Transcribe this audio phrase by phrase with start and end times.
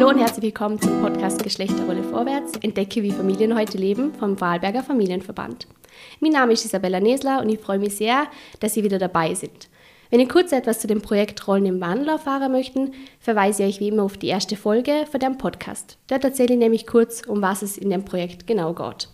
[0.00, 2.52] Hallo und herzlich willkommen zum Podcast Geschlechterrolle vorwärts.
[2.62, 5.66] Entdecke, wie Familien heute leben vom Wahlberger Familienverband.
[6.20, 8.26] Mein Name ist Isabella Nesler und ich freue mich sehr,
[8.60, 9.68] dass Sie wieder dabei sind.
[10.08, 13.80] Wenn ihr kurz etwas zu dem Projekt Rollen im Wandel erfahren möchten, verweise ich euch
[13.80, 15.98] wie immer auf die erste Folge von dem Podcast.
[16.06, 19.10] Dort erzähle ich nämlich kurz, um was es in dem Projekt genau geht.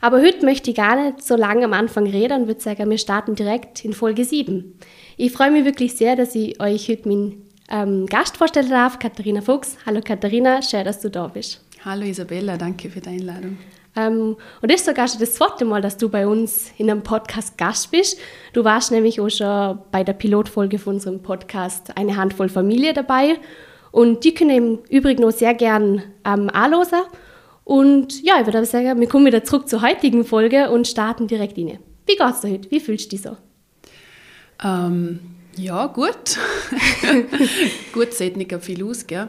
[0.00, 2.98] Aber heute möchte ich gar nicht so lange am Anfang reden und würde sagen, wir
[2.98, 4.78] starten direkt in Folge 7.
[5.16, 9.40] Ich freue mich wirklich sehr, dass ich euch heute meinen ähm, Gast vorstellen darf, Katharina
[9.40, 9.76] Fuchs.
[9.86, 11.60] Hallo Katharina, schön, dass du da bist.
[11.84, 13.58] Hallo Isabella, danke für die Einladung.
[13.96, 17.02] Ähm, und das ist sogar schon das zweite Mal, dass du bei uns in einem
[17.02, 18.18] Podcast Gast bist.
[18.52, 23.38] Du warst nämlich auch schon bei der Pilotfolge von unserem Podcast Eine Handvoll Familie dabei.
[23.92, 27.04] Und die können im Übrigen auch sehr gern ähm, anhören.
[27.62, 31.56] Und ja, ich würde sagen, wir kommen wieder zurück zur heutigen Folge und starten direkt
[31.56, 31.78] rein.
[32.06, 32.70] Wie geht's dir heute?
[32.70, 33.36] Wie fühlst du dich so?
[34.62, 35.20] Ähm,
[35.56, 36.38] ja, gut.
[37.92, 39.28] gut sieht nicht viel aus, gell?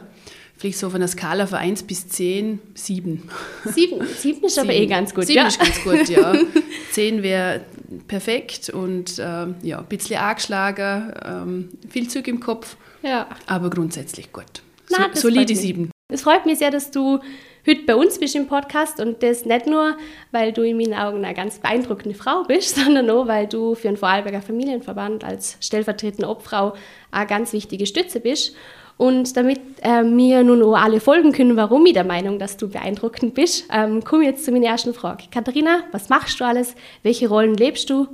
[0.58, 3.28] Vielleicht so von einer Skala von 1 bis 10, 7.
[3.64, 5.48] 7, 7 ist aber eh ganz gut, 7 ja?
[5.48, 6.34] ist ganz gut, ja.
[6.92, 7.60] 10 wäre
[8.08, 13.28] perfekt und ähm, ja, ein bisschen angeschlagen, ähm, viel Zug im Kopf, ja.
[13.46, 14.62] aber grundsätzlich gut.
[14.90, 15.90] Na, so, solide 7.
[16.08, 17.18] Es freut mich sehr, dass du
[17.66, 19.96] heute bei uns bist im Podcast und das nicht nur,
[20.30, 23.88] weil du in meinen Augen eine ganz beeindruckende Frau bist, sondern auch, weil du für
[23.88, 26.74] den Vorarlberger Familienverband als stellvertretende Obfrau
[27.10, 28.54] eine ganz wichtige Stütze bist.
[28.98, 32.68] Und damit äh, mir nun auch alle folgen können, warum ich der Meinung, dass du
[32.68, 35.24] beeindruckend bist, ähm, komme ich jetzt zu meiner ersten Frage.
[35.30, 36.74] Katharina, was machst du alles?
[37.02, 38.08] Welche Rollen lebst du?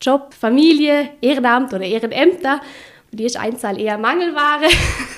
[0.00, 2.60] Job, Familie, Ehrenamt oder Ehrenämter?
[3.12, 4.68] Die ist Einzahl eher Mangelware.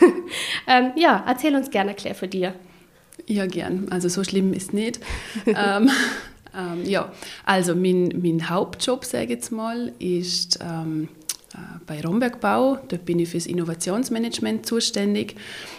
[0.66, 2.54] ähm, ja, erzähl uns gerne erklär für dir.
[3.26, 3.88] Ja, gern.
[3.90, 5.00] Also so schlimm ist nicht.
[5.46, 5.90] ähm,
[6.56, 7.12] ähm, ja,
[7.44, 11.08] also mein, mein Hauptjob, sage ich jetzt mal, ist ähm,
[11.54, 12.78] äh, bei Rombergbau.
[12.88, 15.36] Dort bin ich fürs Innovationsmanagement zuständig.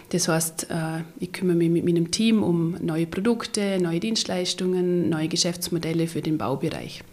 [0.10, 5.28] Das heißt, äh, ich kümmere mich mit meinem Team um neue Produkte, neue Dienstleistungen, neue
[5.28, 7.04] Geschäftsmodelle für den Baubereich.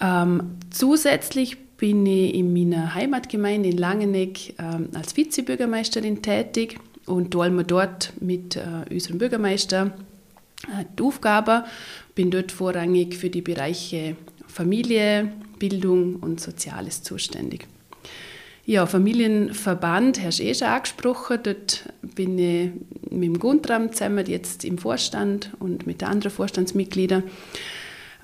[0.00, 7.56] Ähm, zusätzlich bin ich in meiner Heimatgemeinde in Langeneck ähm, als Vizebürgermeisterin tätig und teilen
[7.56, 9.94] wir dort mit äh, unserem Bürgermeister
[10.62, 11.64] äh, die Aufgabe.
[12.14, 17.66] Bin dort vorrangig für die Bereiche Familie, Bildung und Soziales zuständig.
[18.64, 21.40] Ja, Familienverband hast du eh schon angesprochen.
[21.42, 22.70] Dort bin ich
[23.10, 27.24] mit dem Guntram zusammen jetzt im Vorstand und mit den anderen Vorstandsmitgliedern.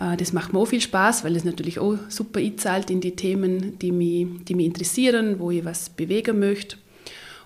[0.00, 3.14] Äh, das macht mir auch viel Spaß, weil es natürlich auch super einzahlt in die
[3.14, 6.76] Themen, die mich, die mich interessieren, wo ich was bewegen möchte.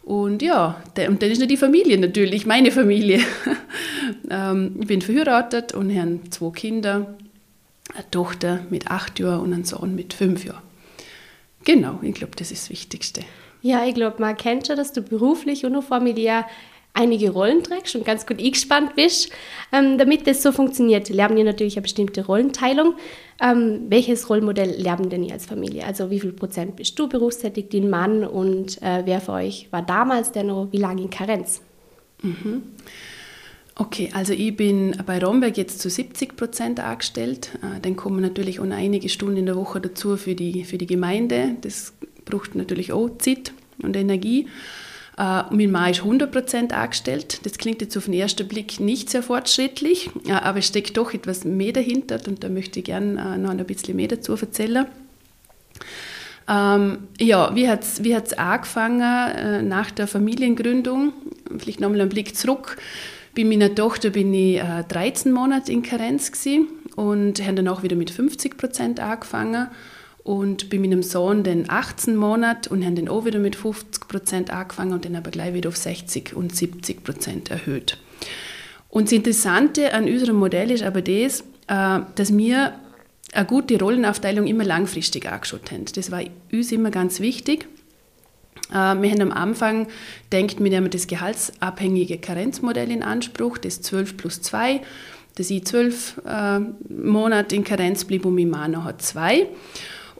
[0.02, 3.20] Und ja, und dann ist noch die Familie natürlich, meine Familie.
[4.30, 7.14] Ähm, ich bin verheiratet und habe zwei Kinder,
[7.94, 10.62] eine Tochter mit acht Jahren und einen Sohn mit fünf Jahren.
[11.64, 13.22] Genau, ich glaube, das ist das Wichtigste.
[13.62, 16.46] Ja, ich glaube, man kennt schon, dass du beruflich und auch familiär
[16.94, 19.30] einige Rollen trägst und ganz gut eingespannt bist.
[19.72, 22.94] Ähm, damit das so funktioniert, lernen wir natürlich eine bestimmte Rollenteilung.
[23.42, 25.84] Ähm, welches Rollmodell lernen denn ihr als Familie?
[25.84, 29.82] Also wie viel Prozent bist du berufstätig, dein Mann und äh, wer für euch war
[29.82, 31.60] damals denn noch wie lange in Karenz?
[32.22, 32.62] Mhm.
[33.76, 37.50] Okay, also ich bin bei Romberg jetzt zu 70 Prozent angestellt.
[37.60, 40.86] Äh, dann kommen natürlich auch einige Stunden in der Woche dazu für die, für die
[40.86, 41.56] Gemeinde.
[41.60, 41.92] Das
[42.24, 44.46] braucht natürlich auch Zeit und Energie.
[45.16, 47.46] Uh, mein Mann ist 100% angestellt.
[47.46, 51.14] Das klingt jetzt auf den ersten Blick nicht sehr fortschrittlich, uh, aber es steckt doch
[51.14, 54.86] etwas mehr dahinter und da möchte ich gerne uh, noch ein bisschen mehr dazu erzählen.
[56.48, 61.12] Ähm, ja, wie hat es wie hat's angefangen nach der Familiengründung?
[61.58, 62.76] Vielleicht nochmal einen Blick zurück.
[63.36, 66.32] Bei meiner Tochter bin ich 13 Monate in Karenz
[66.96, 69.68] und habe dann auch wieder mit 50% angefangen
[70.24, 74.50] und bei meinem Sohn den 18 Monate und haben den auch wieder mit 50 Prozent
[74.50, 77.98] angefangen und den aber gleich wieder auf 60 und 70 Prozent erhöht.
[78.88, 82.74] Und das Interessante an unserem Modell ist aber das, äh, dass wir
[83.32, 85.84] eine gute Rollenaufteilung immer langfristig angeschaut haben.
[85.94, 86.22] Das war
[86.52, 87.66] uns immer ganz wichtig.
[88.70, 89.88] Äh, wir haben am Anfang
[90.32, 94.80] denkt, wir nehmen das gehaltsabhängige Karenzmodell in Anspruch, das 12 plus 2,
[95.34, 99.48] dass ich 12 äh, Monate in Karenz blieb und mein Mann noch hat zwei.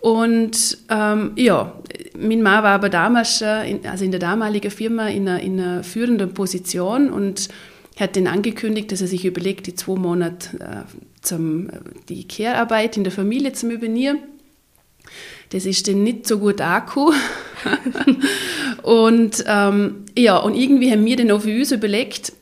[0.05, 1.73] Und ähm, ja,
[2.15, 5.59] mein Mann war aber damals schon, in, also in der damaligen Firma, in einer, in
[5.59, 7.49] einer führenden Position und
[7.99, 11.71] hat dann angekündigt, dass er sich überlegt, die zwei Monate äh, zum,
[12.11, 14.19] die Care-Arbeit in der Familie zu übernehmen.
[15.49, 17.19] Das ist dann nicht so gut angekommen.
[18.83, 22.35] und ähm, ja, und irgendwie haben wir dann auch für uns überlegt,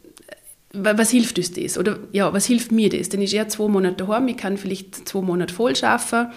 [0.73, 1.79] was hilft uns das?
[1.79, 3.09] Oder ja, was hilft mir das?
[3.09, 6.33] Dann ist er zwei Monate daheim, ich kann vielleicht zwei Monate voll arbeiten.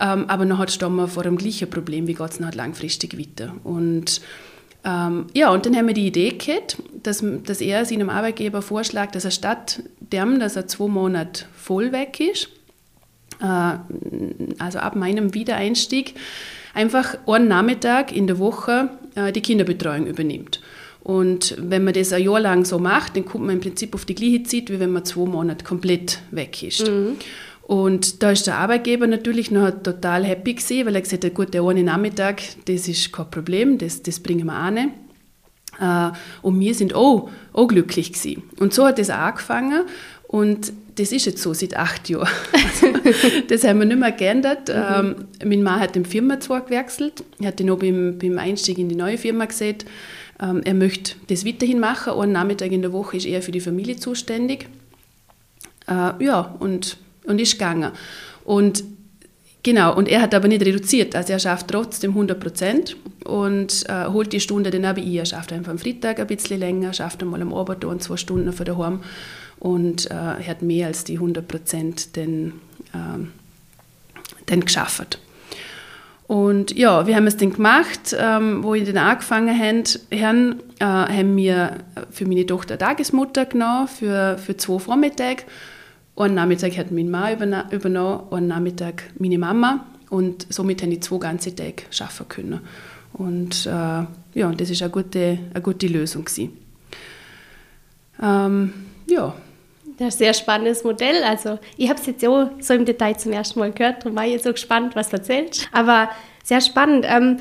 [0.00, 3.54] Ähm, aber nachher stehen wir vor dem gleichen Problem, wie geht es nachher langfristig weiter.
[3.64, 4.20] Und
[4.84, 9.14] Ähm, ja, und dann haben wir die Idee gehabt, dass, dass er seinem Arbeitgeber vorschlägt,
[9.14, 12.48] dass er statt dem, dass er zwei Monate voll weg ist,
[13.40, 13.76] äh,
[14.58, 16.14] also ab meinem Wiedereinstieg,
[16.74, 20.60] einfach einen Nachmittag in der Woche äh, die Kinderbetreuung übernimmt.
[21.04, 24.04] Und wenn man das ein Jahr lang so macht, dann kommt man im Prinzip auf
[24.04, 26.88] die gleiche Zeit, wie wenn man zwei Monate komplett weg ist.
[26.88, 27.18] Mhm.
[27.72, 31.54] Und da ist der Arbeitgeber natürlich noch total happy gewesen, weil er gesagt hat, gut,
[31.54, 34.76] der eine Nachmittag, das ist kein Problem, das, das bringen wir an.
[35.80, 36.10] Äh,
[36.42, 38.42] und wir sind auch, auch glücklich gewesen.
[38.60, 39.84] Und so hat das auch angefangen.
[40.28, 42.28] Und das ist jetzt so seit acht Jahren.
[42.52, 42.88] Also,
[43.48, 44.68] das haben wir nicht mehr geändert.
[44.68, 44.74] Mhm.
[45.42, 48.76] Ähm, mein Mann hat die Firma zwar gewechselt, er hat ihn auch beim, beim Einstieg
[48.76, 49.78] in die neue Firma gesehen.
[50.42, 52.12] Ähm, er möchte das weiterhin machen.
[52.12, 54.68] Einen Nachmittag in der Woche ist er für die Familie zuständig.
[55.88, 57.92] Äh, ja, und, und ist gegangen.
[58.44, 58.84] Und
[59.64, 61.14] Genau, und er hat aber nicht reduziert.
[61.14, 65.20] Also er schafft trotzdem 100 Prozent und äh, holt die Stunde dann auch bei ihr.
[65.20, 68.52] Er schafft einfach am Freitag ein bisschen länger, schafft einmal am Abend und zwei Stunden
[68.52, 69.00] von daheim
[69.60, 72.54] und äh, er hat mehr als die 100 Prozent dann,
[72.92, 73.24] äh,
[74.46, 75.20] dann geschafft.
[76.26, 81.36] Und ja, wir haben es dann gemacht, ähm, wo ich dann angefangen habe, äh, haben
[81.36, 81.76] wir
[82.10, 85.44] für meine Tochter Tagesmutter genommen, für, für zwei Vormittage.
[86.22, 91.18] Einen Nachmittag hat mein Mann übernommen, einen Nachmittag meine Mama und somit habe ich zwei
[91.18, 92.60] ganze Tage arbeiten können.
[93.12, 96.28] Und äh, ja, das war eine gute, eine gute Lösung.
[98.22, 98.72] Ähm,
[99.06, 99.34] ja,
[99.98, 101.22] das ist ein sehr spannendes Modell.
[101.24, 104.24] Also, ich habe es jetzt auch so im Detail zum ersten Mal gehört, darum war
[104.24, 105.68] jetzt so gespannt, was du erzählst.
[105.72, 106.08] Aber
[106.44, 107.04] sehr spannend.
[107.08, 107.38] Ähm,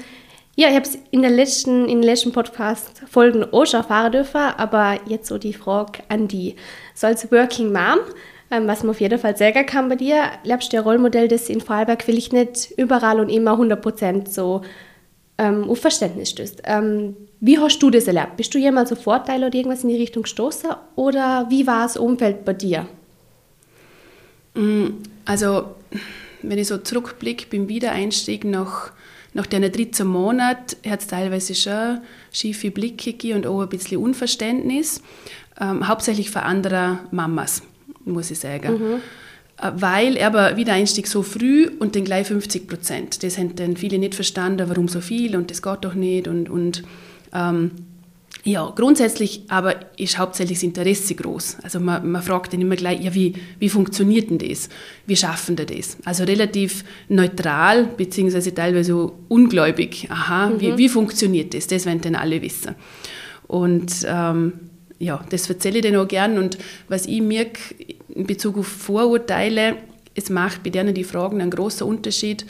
[0.56, 5.00] ja, ich habe es in, der letzten, den letzten Podcast-Folgen auch schon erfahren dürfen, aber
[5.06, 6.56] jetzt so die Frage an die.
[6.94, 8.00] So als Working Mom,
[8.52, 11.50] ähm, was man auf jeden Fall sagen kann bei dir, lebst du ein Rollmodell, das
[11.50, 14.62] in Vorarlberg vielleicht nicht überall und immer 100% so
[15.38, 16.62] ähm, auf Verständnis stößt.
[16.66, 18.38] Ähm, wie hast du das erlebt?
[18.38, 21.98] Bist du jemals auf Vorteile oder irgendwas in die Richtung gestoßen oder wie war das
[21.98, 22.88] Umfeld bei dir?
[24.54, 24.88] Mm,
[25.26, 25.76] also,
[26.42, 28.92] wenn ich so zurückblicke beim Wiedereinstieg nach,
[29.34, 32.02] nach diesen 13 Monaten, hat es teilweise schon
[32.32, 35.02] schiefe Blicke und auch ein bisschen Unverständnis,
[35.60, 37.64] ähm, hauptsächlich von anderen Mamas,
[38.06, 38.74] muss ich sagen.
[38.74, 39.02] Mhm.
[39.62, 43.24] Äh, weil aber Wiedereinstieg so früh und dann gleich 50 Prozent.
[43.24, 46.28] Das haben dann viele nicht verstanden, warum so viel und das geht doch nicht.
[46.28, 46.84] Und, und
[47.34, 47.72] ähm,
[48.44, 51.58] ja, grundsätzlich aber ist hauptsächlich das Interesse groß.
[51.62, 54.68] Also man, man fragt dann immer gleich, ja, wie, wie funktioniert denn das?
[55.06, 55.98] Wie schaffen die das?
[56.06, 60.08] Also relativ neutral, beziehungsweise teilweise ungläubig.
[60.10, 60.60] Aha, mhm.
[60.60, 61.68] wie, wie funktioniert das?
[61.68, 62.76] Das wollen dann alle wissen.
[63.48, 64.54] Und ähm,
[65.02, 66.38] ja, das erzähle ich dann auch gern.
[66.38, 66.58] Und
[66.88, 67.60] was ich merke
[68.10, 69.78] in Bezug auf Vorurteile,
[70.14, 72.46] es macht bei denen die Fragen einen großen Unterschied,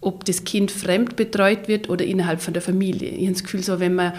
[0.00, 3.08] ob das Kind fremd betreut wird oder innerhalb von der Familie.
[3.08, 4.12] Ich habe das Gefühl, so, wenn man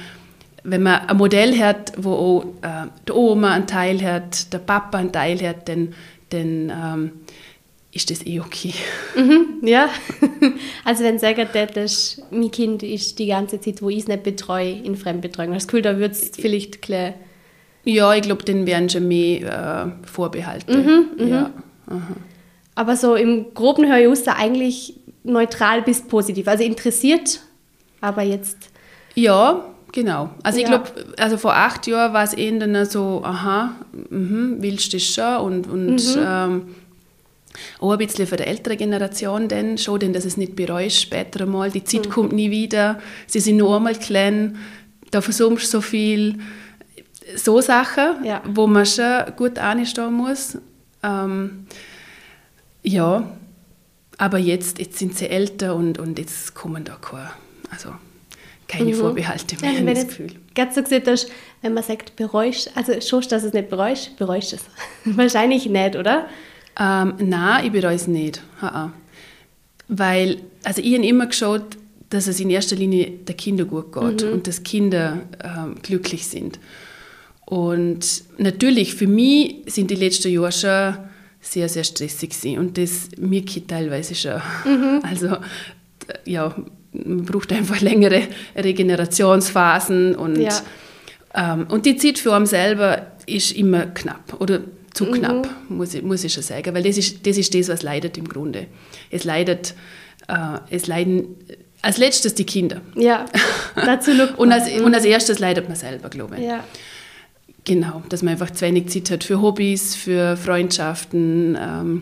[0.67, 4.97] wenn man ein Modell hat, wo auch äh, der Oma einen Teil hat, der Papa
[4.97, 5.93] einen Teil hat, dann,
[6.31, 7.11] dann ähm,
[7.91, 8.73] ist das eh okay.
[9.15, 9.89] Mhm, ja,
[10.83, 14.71] also wenn sagen dass mein Kind ist die ganze Zeit, wo ich es nicht betreue,
[14.71, 15.53] in Fremdbetreuung.
[15.53, 17.13] Hast du das Gefühl, da wird es vielleicht klar
[17.85, 20.77] ja, ich glaube, den werden schon mehr äh, Vorbehalte.
[20.77, 21.51] Mhm, mhm, ja.
[22.73, 26.47] Aber so im Groben höre ich aus, eigentlich neutral bis positiv.
[26.47, 27.39] Also interessiert,
[28.01, 28.57] aber jetzt.
[29.13, 30.31] Ja, genau.
[30.43, 30.63] Also ja.
[30.63, 33.75] ich glaube, also vor acht Jahren war es eher dann so, aha,
[34.09, 35.37] mh, willst du das schon?
[35.37, 36.25] Und, und mhm.
[36.25, 36.61] ähm,
[37.79, 41.41] auch ein bisschen für die ältere Generation denn schon, denn dass es nicht bereust später
[41.41, 41.71] einmal.
[41.71, 42.11] Die Zeit mhm.
[42.11, 44.57] kommt nie wieder, sie sind nur einmal klein,
[45.11, 46.39] da versuchst du so viel
[47.35, 48.41] so Sachen, ja.
[48.45, 50.57] wo man schon gut anstehen muss.
[51.03, 51.67] Ähm,
[52.83, 53.29] ja,
[54.17, 57.31] aber jetzt, jetzt sind sie älter und, und jetzt kommen da keine,
[57.71, 57.89] also
[58.67, 58.95] keine mhm.
[58.95, 59.71] Vorbehalte mehr.
[59.71, 60.31] Ja, wenn das Gefühl.
[60.53, 61.29] Gerade so gesagt hast,
[61.61, 64.61] wenn man sagt, bereust, also schon, dass es nicht bereust, bereust es.
[65.05, 66.27] Wahrscheinlich nicht, oder?
[66.79, 68.41] Ähm, nein, ich bereue es nicht.
[68.61, 68.91] Ha -ha.
[69.87, 71.77] Weil, also ich habe immer geschaut,
[72.09, 74.33] dass es in erster Linie der Kinder gut geht mhm.
[74.33, 76.59] und dass Kinder ähm, glücklich sind.
[77.45, 80.97] Und natürlich, für mich sind die letzten Jahre schon
[81.41, 82.57] sehr, sehr stressig gewesen.
[82.59, 84.41] Und das merke ich teilweise schon.
[84.65, 85.01] Mhm.
[85.03, 85.37] Also,
[86.25, 86.55] ja,
[86.91, 88.23] man braucht einfach längere
[88.55, 90.61] Regenerationsphasen und, ja.
[91.33, 94.61] ähm, und die Zeit für einen selber ist immer knapp oder
[94.93, 95.13] zu mhm.
[95.13, 98.17] knapp, muss ich, muss ich schon sagen, weil das ist, das ist das, was leidet
[98.17, 98.67] im Grunde.
[99.09, 99.73] Es leidet,
[100.27, 101.35] äh, es leiden
[101.81, 102.81] als letztes die Kinder.
[102.95, 103.25] Ja,
[103.75, 106.43] dazu und, als, und als erstes leidet man selber, glaube ich.
[106.45, 106.63] Ja.
[107.65, 112.01] Genau, dass man einfach zu wenig Zeit hat für Hobbys, für Freundschaften, ähm,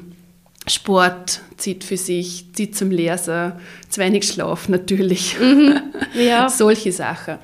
[0.67, 3.53] Sport, Zeit für sich, Zeit zum Lesen,
[3.89, 5.39] zu wenig Schlaf natürlich.
[5.39, 5.79] Mhm,
[6.15, 6.49] ja.
[6.49, 7.37] Solche Sachen.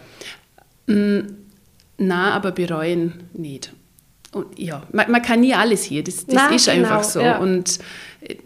[0.88, 1.20] Mm,
[1.98, 3.72] na, aber bereuen nicht.
[4.34, 7.22] Und ja, man, man, kann nie alles hier, das, das Na, ist genau, einfach so.
[7.22, 7.40] Ja.
[7.40, 7.80] Und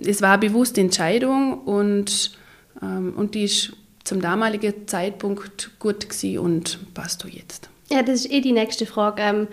[0.06, 2.38] es war eine bewusste Entscheidung und,
[2.82, 7.70] ähm, und die ist zum damaligen Zeitpunkt gut gewesen und passt du jetzt.
[7.94, 9.22] Ja, das ist eh die nächste Frage.
[9.22, 9.48] Ähm,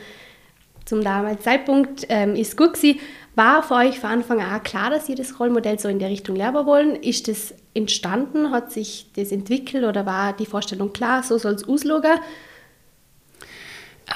[0.86, 2.98] zum damaligen Zeitpunkt ähm, ist gut gewesen.
[3.34, 6.36] War für euch von Anfang an klar, dass ihr das Rollenmodell so in der Richtung
[6.36, 6.96] lernen wollen?
[6.96, 8.50] Ist das entstanden?
[8.50, 12.18] Hat sich das entwickelt oder war die Vorstellung klar, so soll es ausschauen?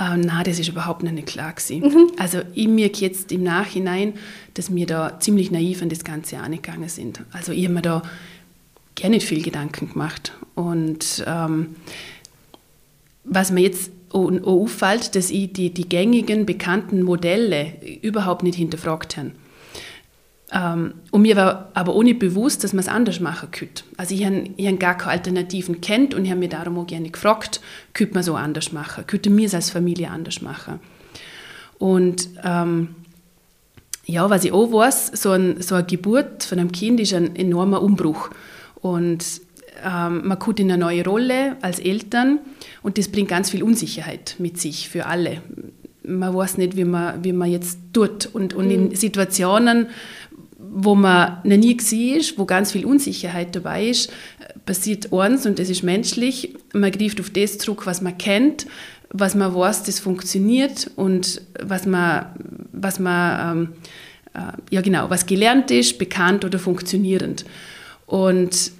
[0.01, 1.81] Äh, nein, das ist überhaupt nicht klar gewesen.
[1.83, 2.13] Mhm.
[2.19, 4.15] Also ich merke jetzt im Nachhinein,
[4.55, 7.21] dass wir da ziemlich naiv an das Ganze angegangen sind.
[7.31, 8.03] Also ich habe mir da
[9.01, 10.33] gar nicht viel Gedanken gemacht.
[10.55, 11.77] Und ähm,
[13.25, 19.33] was mir jetzt auffällt, dass ich die, die gängigen, bekannten Modelle überhaupt nicht hinterfragt habe.
[20.53, 23.83] Ähm, und mir war aber nicht bewusst, dass man es anders machen könnte.
[23.97, 27.61] Also ich habe, habe gar keine Alternativen kennt und habe mich darum auch gerne gefragt,
[27.93, 29.07] könnte man so anders machen?
[29.07, 30.79] Könnte wir es als Familie anders machen?
[31.79, 32.95] Und ähm,
[34.07, 37.35] ja, was ich auch weiß, so, ein, so eine Geburt von einem Kind ist ein
[37.35, 38.31] enormer Umbruch.
[38.77, 39.25] Und
[39.83, 42.41] ähm, man kommt in eine neue Rolle als Eltern
[42.83, 45.43] und das bringt ganz viel Unsicherheit mit sich für alle.
[46.07, 48.27] Man weiß nicht, wie man, wie man jetzt tut.
[48.27, 48.95] Und, und in mhm.
[48.95, 49.89] Situationen,
[50.59, 54.13] wo man noch nie war, wo ganz viel Unsicherheit dabei ist,
[54.67, 56.55] passiert eins und das ist menschlich.
[56.73, 58.67] Man greift auf das zurück, was man kennt,
[59.11, 62.27] was man weiß, das funktioniert und was man,
[62.73, 63.69] was man ähm,
[64.35, 67.45] äh, ja genau, was gelernt ist, bekannt oder funktionierend.
[68.07, 68.73] Und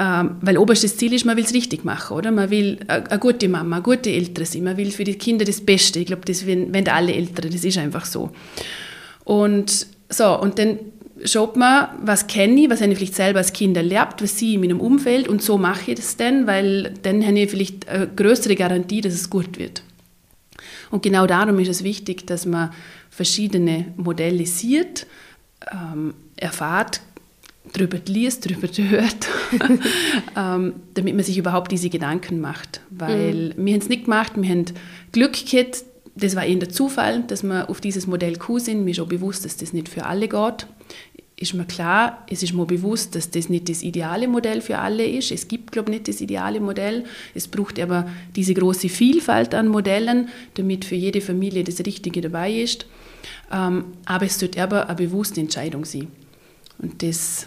[0.00, 2.30] weil oberstes Ziel ist, man will es richtig machen, oder?
[2.30, 5.60] Man will eine gute Mama, eine gute Eltern sein, man will für die Kinder das
[5.60, 5.98] Beste.
[5.98, 8.30] Ich glaube, das wollen alle Eltern, das ist einfach so.
[9.24, 10.78] Und so, und dann
[11.24, 14.48] schaut man, was kenne ich, was habe ich vielleicht selber als Kind erlebt, was sehe
[14.48, 17.86] ich in meinem Umfeld und so mache ich das dann, weil dann habe ich vielleicht
[17.88, 19.82] eine größere Garantie, dass es gut wird.
[20.90, 22.70] Und genau darum ist es wichtig, dass man
[23.10, 25.06] verschiedene Modelle sieht,
[25.70, 27.02] ähm, erfahrt,
[27.72, 29.28] darüber liest, darüber hört,
[30.36, 32.80] ähm, damit man sich überhaupt diese Gedanken macht.
[32.90, 33.66] Weil mhm.
[33.66, 34.64] wir haben es nicht gemacht, wir haben
[35.12, 35.84] Glück gehabt,
[36.16, 38.84] das war eher der Zufall, dass wir auf dieses Modell gekommen sind.
[38.84, 40.66] Mir ist auch bewusst, dass das nicht für alle geht
[41.40, 45.06] ist mir klar, es ist mir bewusst, dass das nicht das ideale Modell für alle
[45.06, 45.32] ist.
[45.32, 47.04] Es gibt, glaube ich, nicht das ideale Modell.
[47.34, 52.52] Es braucht aber diese große Vielfalt an Modellen, damit für jede Familie das Richtige dabei
[52.52, 52.84] ist.
[53.50, 56.08] Ähm, aber es sollte aber eine bewusste Entscheidung sein.
[56.76, 57.46] Und das,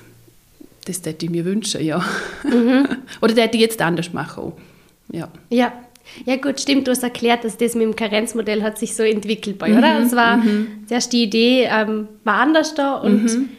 [0.85, 2.03] das hätte ich mir wünschen, ja.
[2.43, 2.87] Mhm.
[3.21, 4.53] Oder das hätte ich jetzt anders machen.
[5.11, 5.29] Ja.
[5.49, 5.73] ja.
[6.25, 9.57] Ja gut, stimmt, du hast erklärt, dass das mit dem Karenzmodell hat sich so entwickelt
[9.57, 9.99] bei, oder?
[9.99, 10.67] Mhm, es war mhm.
[10.85, 13.49] zuerst die Idee ähm, war anders da und mhm.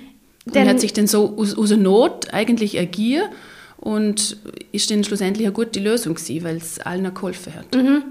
[0.46, 3.30] Dann, hat sich dann so aus, aus der Not eigentlich ergibt
[3.78, 4.36] und
[4.72, 7.74] ist dann schlussendlich eine gute Lösung gewesen, weil es allen geholfen hat.
[7.74, 8.02] Mhm.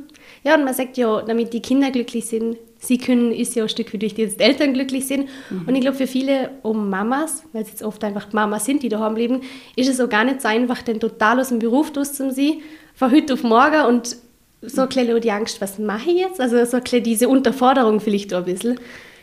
[0.43, 3.69] Ja, und man sagt ja, damit die Kinder glücklich sind, sie können, ist ja ein
[3.69, 5.29] Stück wie durch die Eltern glücklich sind.
[5.49, 5.67] Mhm.
[5.67, 8.89] Und ich glaube, für viele um Mamas, weil es jetzt oft einfach Mamas sind, die
[8.89, 9.41] daheim leben,
[9.75, 12.61] ist es auch gar nicht so einfach, den total aus dem Beruf durchzuziehen,
[12.93, 14.17] von heute auf morgen und
[14.61, 16.39] so ein bisschen die Angst, was mache ich jetzt?
[16.39, 18.79] Also so ein diese Unterforderung vielleicht auch ein bisschen.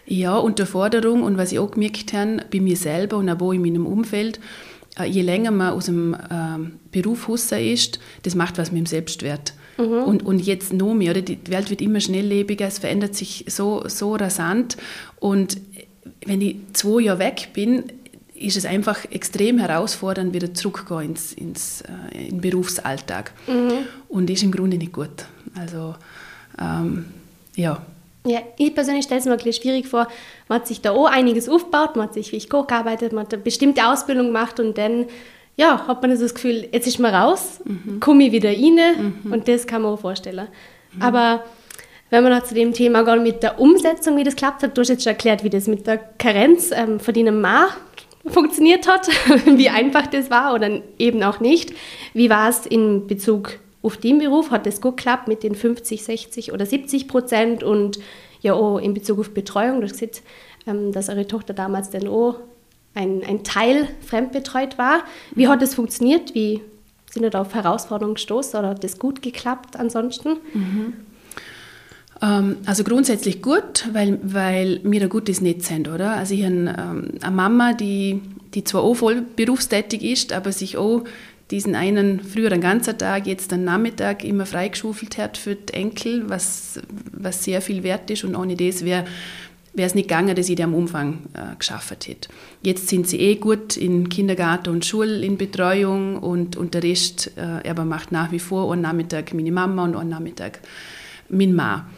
[0.07, 3.87] Ja, Unterforderung und was ich auch gemerkt habe, bei mir selber und auch in meinem
[3.87, 4.41] Umfeld,
[4.99, 8.87] äh, je länger man aus dem ähm, Beruf raus ist, das macht was mit dem
[8.87, 9.55] Selbstwert.
[9.81, 10.05] Mhm.
[10.05, 11.23] Und, und jetzt noch mehr, oder?
[11.23, 14.77] die Welt wird immer schnelllebiger, es verändert sich so, so rasant
[15.19, 15.59] und
[16.27, 17.85] wenn ich zwei Jahre weg bin,
[18.35, 23.33] ist es einfach extrem herausfordernd, wieder zurückzugehen ins, ins äh, in den Berufsalltag.
[23.47, 23.87] Mhm.
[24.09, 25.27] Und ist im Grunde nicht gut.
[25.55, 25.95] Also,
[26.59, 27.07] ähm,
[27.55, 27.83] ja.
[28.27, 30.09] Ja, ich persönlich stelle es mir wirklich schwierig vor.
[30.49, 33.25] Man hat sich da auch einiges aufgebaut, man hat sich wie ich Koch gearbeitet, man
[33.25, 35.07] hat eine bestimmte Ausbildung gemacht und dann
[35.61, 38.01] ja, hat man das Gefühl, jetzt ist man raus, mhm.
[38.01, 39.33] komme ich wieder rein mhm.
[39.33, 40.49] und das kann man auch vorstellen.
[40.95, 41.03] Mhm.
[41.03, 41.45] Aber
[42.09, 44.81] wenn man noch zu dem Thema gehen mit der Umsetzung, wie das klappt hat, du
[44.81, 47.67] hast jetzt schon erklärt, wie das mit der Karenz ähm, von deinem Mann
[48.25, 49.07] funktioniert hat,
[49.45, 51.75] wie einfach das war oder eben auch nicht.
[52.15, 56.05] Wie war es in Bezug auf den Beruf hat es gut geklappt mit den 50,
[56.05, 57.99] 60 oder 70 Prozent und
[58.41, 59.81] ja auch in Bezug auf Betreuung.
[59.81, 60.11] Du hast gesehen,
[60.67, 62.37] ähm, dass eure Tochter damals dann auch
[62.95, 65.03] ein, ein Teil fremdbetreut war.
[65.35, 66.35] Wie hat das funktioniert?
[66.35, 66.61] Wie
[67.11, 70.39] sind ihr da auf Herausforderungen gestoßen oder hat das gut geklappt ansonsten?
[70.55, 70.93] Mhm.
[72.23, 76.13] Ähm, also grundsätzlich gut, weil, weil wir ein gutes Netz sind, oder?
[76.17, 78.21] Also ich habe ähm, eine Mama, die,
[78.55, 81.05] die zwar auch voll berufstätig ist, aber sich auch
[81.51, 86.29] diesen einen, früher einen ganzen Tag, jetzt einen Nachmittag immer freigeschufelt hat für die Enkel,
[86.29, 86.81] was,
[87.13, 89.05] was sehr viel wert ist und ohne das wäre
[89.73, 92.29] wäre es nicht gegangen, dass ich die am Umfang äh, geschafft hätte.
[92.63, 97.85] Jetzt sind sie eh gut in Kindergarten und Schule in Betreuung und, und äh, aber
[97.85, 100.61] macht nach wie vor einen Nachmittag meine Mama und einen Nachmittag
[101.29, 101.89] mein Ma.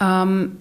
[0.00, 0.56] Ähm,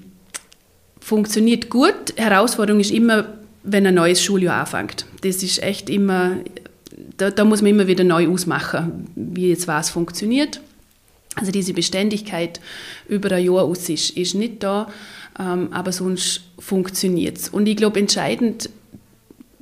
[1.00, 2.14] funktioniert gut.
[2.16, 3.26] Herausforderung ist immer,
[3.64, 5.06] wenn ein neues Schuljahr anfängt.
[5.22, 6.38] Das ist echt immer,
[7.18, 10.62] da, da muss man immer wieder neu ausmachen, wie jetzt was funktioniert.
[11.36, 12.60] Also diese Beständigkeit
[13.08, 14.88] über ein Jahr aus ist, ist nicht da
[15.36, 17.50] aber sonst funktioniert es.
[17.50, 18.70] Und ich glaube, entscheidend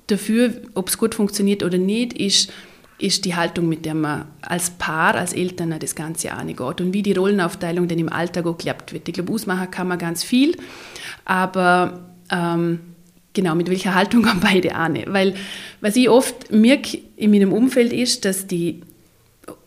[0.08, 2.52] dafür, ob es gut funktioniert oder nicht, ist,
[2.98, 7.02] ist die Haltung, mit der man als Paar, als Eltern das Ganze angeht und wie
[7.02, 9.08] die Rollenaufteilung denn im Alltag auch geklappt wird.
[9.08, 10.56] Ich glaube, ausmachen kann man ganz viel,
[11.26, 12.80] aber ähm,
[13.34, 15.00] genau, mit welcher Haltung haben beide an?
[15.08, 15.36] Weil
[15.80, 18.82] was ich oft merke in meinem Umfeld ist, dass die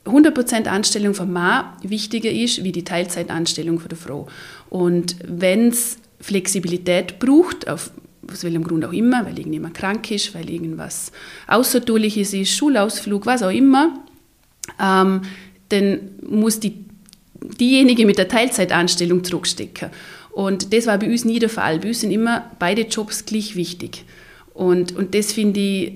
[0.04, 4.26] 100% Anstellung vom Mann wichtiger ist wie die Teilzeitanstellung von der Frau.
[4.68, 7.90] Und wenn es Flexibilität braucht, auf
[8.30, 11.12] aus welchem Grund auch immer, weil irgendjemand krank ist, weil irgendwas
[11.46, 13.98] Außertourliches ist, Schulausflug, was auch immer,
[14.80, 15.22] ähm,
[15.68, 16.84] dann muss die,
[17.60, 19.90] diejenige mit der Teilzeitanstellung zurückstecken.
[20.32, 21.78] Und das war bei uns nie der Fall.
[21.78, 24.04] Bei uns sind immer beide Jobs gleich wichtig.
[24.52, 25.92] Und, und das finde ich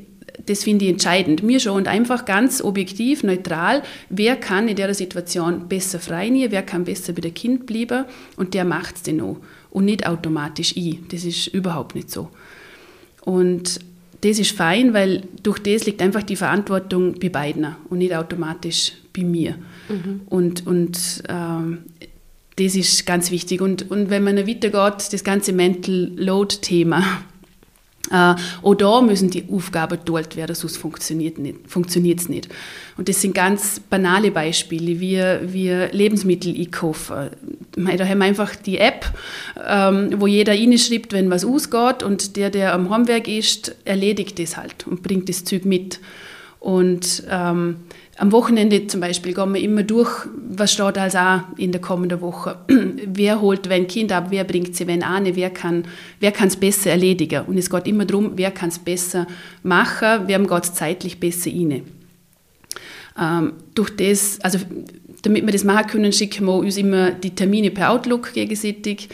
[0.46, 1.42] das finde ich entscheidend.
[1.42, 6.52] Mir schon und einfach ganz objektiv, neutral, wer kann in der Situation besser frei nehmen,
[6.52, 8.04] wer kann besser bei der Kind bleiben
[8.36, 9.36] und der macht es dann auch.
[9.70, 10.98] Und nicht automatisch ich.
[11.10, 12.30] Das ist überhaupt nicht so.
[13.22, 13.80] Und
[14.22, 18.92] das ist fein, weil durch das liegt einfach die Verantwortung bei beiden und nicht automatisch
[19.16, 19.56] bei mir.
[19.88, 20.22] Mhm.
[20.26, 21.78] Und, und ähm,
[22.56, 23.60] das ist ganz wichtig.
[23.60, 27.04] Und, und wenn man weitergeht, das ganze Mental Load-Thema,
[28.10, 32.48] auch da müssen die Aufgaben dort werden, sonst funktioniert es nicht.
[32.96, 35.20] Und das sind ganz banale Beispiele, wie,
[35.52, 37.30] wie Lebensmittel einkaufen.
[37.76, 39.06] Da haben wir einfach die App,
[39.66, 44.56] ähm, wo jeder reinschreibt, wenn was ausgeht und der, der am Heimwerk ist, erledigt das
[44.56, 46.00] halt und bringt das Zeug mit.
[46.60, 47.76] Und ähm,
[48.18, 52.20] am Wochenende zum Beispiel gehen wir immer durch, was steht also auch in der kommenden
[52.20, 52.58] Woche.
[52.68, 55.84] wer holt wenn Kind ab, wer bringt sie wenn an, wer kann
[56.20, 57.44] wer es besser erledigen.
[57.46, 59.26] Und es geht immer darum, wer kann es besser
[59.62, 61.84] machen, wer geht es zeitlich besser rein.
[63.20, 64.58] Ähm, durch das, also
[65.22, 69.08] damit wir das machen können, schicken wir uns immer die Termine per Outlook gegenseitig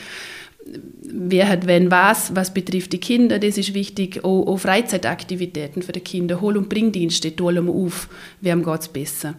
[1.16, 5.92] wer hat wenn was, was betrifft die Kinder, das ist wichtig, auch, auch Freizeitaktivitäten für
[5.92, 8.08] die Kinder, Hol- und Bringdienste, holen wir auf,
[8.40, 9.34] wem geht es besser.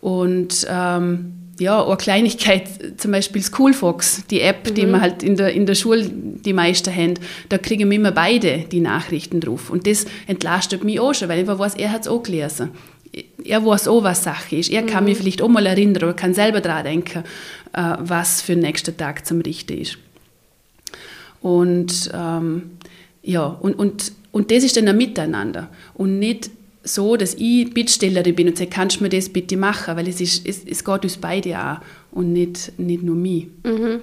[0.00, 2.68] Und ähm, ja, eine Kleinigkeit,
[3.00, 4.74] zum Beispiel Schoolfox, die App, mhm.
[4.74, 7.14] die man halt in der, in der Schule die meisten haben,
[7.48, 9.70] da kriegen wir immer beide die Nachrichten drauf.
[9.70, 12.70] Und das entlastet mich auch schon, weil ich weiß, er hat es auch gelesen.
[13.44, 14.70] Er weiß auch, was Sache ist.
[14.70, 14.86] Er mhm.
[14.86, 17.22] kann mich vielleicht auch mal erinnern oder kann selber daran denken,
[17.72, 19.98] äh, was für den nächsten Tag zum Richten ist.
[21.44, 22.70] Und ähm,
[23.22, 26.48] ja, und, und, und das ist dann ein Miteinander und nicht
[26.82, 30.22] so, dass ich Bittstellerin bin und sage, kannst du mir das bitte machen, weil es,
[30.22, 33.48] ist, es, es geht uns beide an und nicht, nicht nur mich.
[33.62, 34.02] Mhm.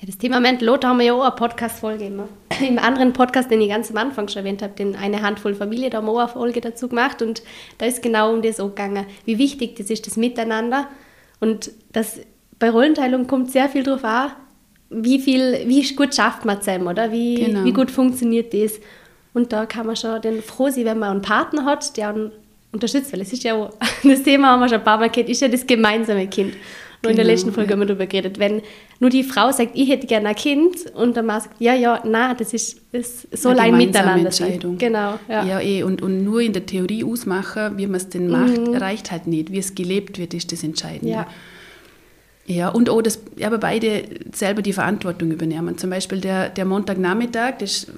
[0.00, 2.28] Ja, das Thema Mental haben wir ja auch eine Podcast-Folge immer.
[2.68, 5.88] Im anderen Podcast, den ich ganz am Anfang schon erwähnt habe, den eine Handvoll Familie,
[5.88, 7.44] da haben wir auch eine Folge dazu gemacht und
[7.78, 10.88] da ist genau um das auch gegangen, wie wichtig das ist, das Miteinander
[11.38, 12.18] und das
[12.58, 14.32] bei Rollenteilung kommt sehr viel darauf an,
[14.90, 17.10] wie viel, wie gut schafft man zusammen, oder?
[17.10, 17.64] Wie, genau.
[17.64, 18.80] wie gut funktioniert das?
[19.32, 22.32] Und da kann man schon dann froh sein, wenn man einen Partner hat, der einen
[22.72, 23.70] unterstützt, weil es ist ja auch,
[24.04, 26.54] das Thema haben wir schon ein paar Mal gehört, ist ja das gemeinsame Kind.
[27.02, 27.72] Nur genau, in der genau, letzten Folge ja.
[27.74, 28.38] haben wir darüber geredet.
[28.38, 28.62] Wenn
[28.98, 32.00] nur die Frau sagt, ich hätte gerne ein Kind und der Mann sagt, ja, ja,
[32.04, 34.58] nein, das ist, das soll ein Miteinander sein.
[34.78, 35.44] Genau, ja.
[35.44, 38.74] ja eh, und, und nur in der Theorie ausmachen, wie man es denn macht, mhm.
[38.74, 39.52] reicht halt nicht.
[39.52, 41.12] Wie es gelebt wird, ist das Entscheidende.
[41.12, 41.26] Ja.
[42.46, 44.04] Ja, und auch, dass aber beide
[44.34, 45.78] selber die Verantwortung übernehmen.
[45.78, 47.92] Zum Beispiel der, der Montagnachmittag, das ist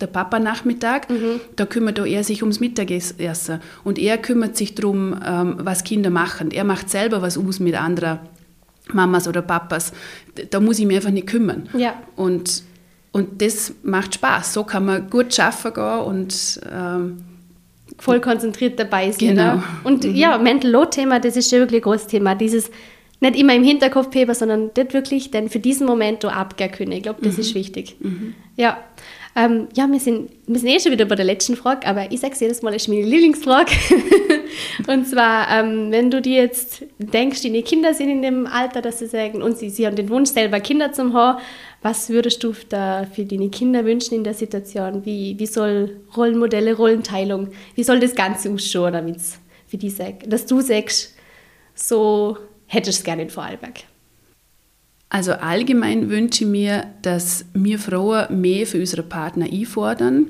[0.00, 1.40] der Papa-Nachmittag, mhm.
[1.54, 3.60] da kümmert er sich ums Mittagessen.
[3.84, 6.50] Und er kümmert sich darum, ähm, was Kinder machen.
[6.50, 8.18] Er macht selber was aus mit anderen
[8.92, 9.92] Mamas oder Papas.
[10.50, 11.68] Da muss ich mich einfach nicht kümmern.
[11.72, 11.94] Ja.
[12.16, 12.64] Und,
[13.12, 14.52] und das macht Spaß.
[14.52, 16.60] So kann man gut arbeiten gehen und...
[16.72, 17.24] Ähm,
[17.98, 19.28] voll konzentriert dabei sein.
[19.28, 19.56] Genau.
[19.56, 19.62] Ne?
[19.84, 20.14] Und mhm.
[20.14, 22.34] ja, Mental Load-Thema, das ist ja wirklich ein großes Thema.
[22.34, 22.70] Dieses
[23.22, 26.92] nicht immer im Hinterkopf heben, sondern das wirklich dann für diesen Moment abgeben können.
[26.92, 27.40] Ich glaube, das mhm.
[27.40, 27.96] ist wichtig.
[28.00, 28.34] Mhm.
[28.56, 28.82] Ja.
[29.34, 32.20] Ähm, ja, wir sind, wir sind eh schon wieder bei der letzten Frage, aber ich
[32.20, 33.72] sage es jedes Mal, ist meine Lieblingsfrage.
[34.88, 38.98] und zwar, ähm, wenn du dir jetzt denkst, deine Kinder sind in dem Alter, dass
[38.98, 41.40] sie sagen, und sie, sie haben den Wunsch, selber Kinder zu haben,
[41.80, 45.06] was würdest du da für deine Kinder wünschen in der Situation?
[45.06, 49.16] Wie, wie soll Rollenmodelle, Rollenteilung, wie soll das Ganze ausschauen, damit
[49.66, 49.94] für die
[50.26, 51.14] dass du sagst,
[51.74, 52.36] so
[52.72, 53.80] hättest du es gerne in Vorarlberg?
[55.10, 60.28] Also allgemein wünsche ich mir, dass wir Frauen mehr für unsere Partner einfordern,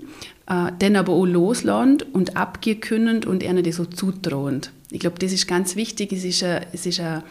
[0.49, 4.63] äh, dann aber auch loslassen und abgehen können und ihnen das so zutrauen.
[4.91, 6.13] Ich glaube, das ist ganz wichtig.
[6.13, 7.23] Es, ist ein, es, ist ein,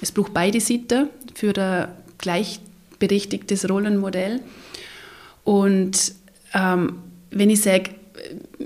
[0.00, 4.40] es braucht beide Seiten für ein gleichberechtigtes Rollenmodell.
[5.44, 6.14] Und
[6.54, 6.96] ähm,
[7.30, 7.90] wenn ich sage,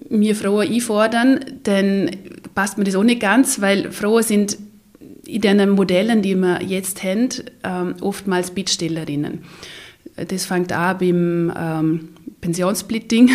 [0.09, 2.11] wir Frauen einfordern, dann
[2.55, 4.57] passt mir das auch nicht ganz, weil Frauen sind
[5.35, 7.29] in den Modellen, die wir jetzt haben,
[7.63, 9.45] ähm, oftmals Bittstellerinnen.
[10.17, 12.09] Das fängt an beim ähm,
[12.41, 13.31] Pensionssplitting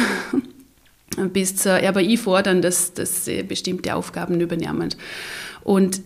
[1.34, 4.90] bis zur aber einfordern, dass, dass sie bestimmte Aufgaben übernehmen.
[5.64, 6.02] Und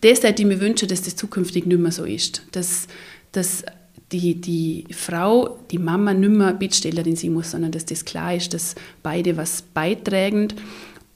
[0.00, 2.42] das hätte ich mir wünschen, dass das zukünftig nicht mehr so ist.
[2.52, 2.86] Dass,
[3.32, 3.64] dass
[4.12, 8.54] die, die Frau, die Mama nicht mehr Bittstellerin sein muss, sondern dass das klar ist,
[8.54, 10.48] dass beide was beitragen.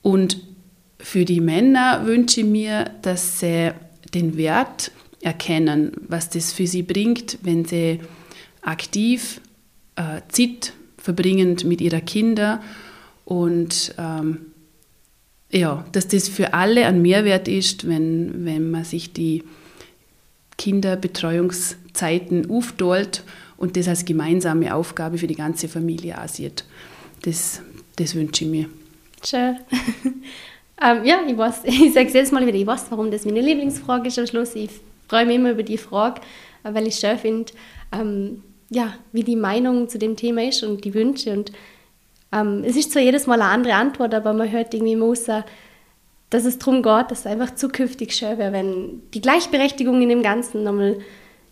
[0.02, 0.40] Und
[0.98, 3.72] für die Männer wünsche ich mir, dass sie
[4.14, 8.00] den Wert erkennen, was das für sie bringt, wenn sie
[8.60, 9.40] aktiv
[9.96, 12.60] äh, Zeit verbringen mit ihren Kindern
[13.24, 14.38] und ähm,
[15.50, 19.44] ja, dass das für alle ein Mehrwert ist, wenn, wenn man sich die
[20.56, 23.22] Kinderbetreuungszeiten aufteilt
[23.56, 26.64] und das als gemeinsame Aufgabe für die ganze Familie ansieht.
[27.22, 27.60] Das,
[27.96, 28.68] das wünsche ich mir.
[29.24, 29.56] Schön.
[30.84, 33.40] ähm, ja, ich weiß, ich sage es jedes Mal wieder, ich weiß, warum das meine
[33.40, 34.54] Lieblingsfrage ist am Schluss.
[34.54, 34.70] Ich
[35.08, 36.20] freue mich immer über die Frage,
[36.62, 37.52] weil ich schön finde,
[37.92, 41.32] ähm, ja, wie die Meinung zu dem Thema ist und die Wünsche.
[41.32, 41.52] Und
[42.32, 45.26] ähm, es ist zwar jedes Mal eine andere Antwort, aber man hört irgendwie immer raus,
[46.30, 50.22] dass es darum geht, dass es einfach zukünftig schön wäre, wenn die Gleichberechtigung in dem
[50.22, 50.98] Ganzen nochmal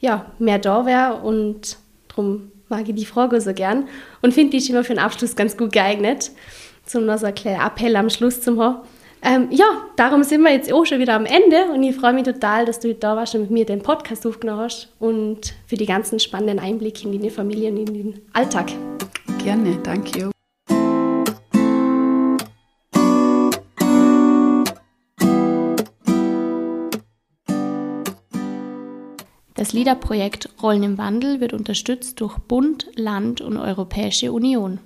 [0.01, 1.17] ja, mehr da wäre.
[1.17, 1.77] Und
[2.09, 3.89] darum mag ich die Frage so gern
[4.23, 6.31] und finde, die ist immer für den Abschluss ganz gut geeignet,
[6.95, 8.79] um noch so einen kleinen Appell am Schluss zu haben.
[9.23, 12.25] Ähm, ja, darum sind wir jetzt auch schon wieder am Ende und ich freue mich
[12.25, 15.85] total, dass du da warst und mit mir den Podcast aufgenommen hast und für die
[15.85, 18.73] ganzen spannenden Einblicke in deine Familie und in den Alltag.
[19.43, 20.31] Gerne, danke.
[29.55, 34.81] Das LIDA-Projekt Rollen im Wandel wird unterstützt durch Bund, Land und Europäische Union.